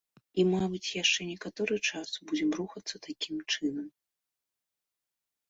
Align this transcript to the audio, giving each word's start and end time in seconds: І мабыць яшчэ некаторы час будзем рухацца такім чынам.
І 0.43 0.43
мабыць 0.53 0.93
яшчэ 1.03 1.21
некаторы 1.31 1.77
час 1.89 2.09
будзем 2.31 2.49
рухацца 2.61 2.95
такім 3.07 3.37
чынам. 3.53 3.87